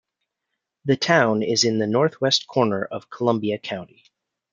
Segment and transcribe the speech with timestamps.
[0.85, 4.05] The town is in the northwest corner of Columbia County.